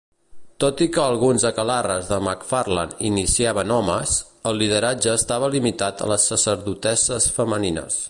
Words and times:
Tot 0.63 0.79
i 0.85 0.85
que 0.95 1.01
alguns 1.01 1.45
aquelarres 1.49 2.09
de 2.13 2.17
McFarland 2.29 3.05
iniciaven 3.11 3.75
homes, 3.77 4.17
el 4.53 4.61
lideratge 4.63 5.15
estava 5.21 5.55
limitat 5.59 6.07
a 6.07 6.13
les 6.15 6.31
sacerdotesses 6.35 7.35
femenines. 7.41 7.99